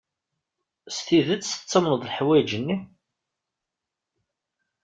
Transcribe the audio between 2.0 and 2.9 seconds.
leḥwayeǧ-nni?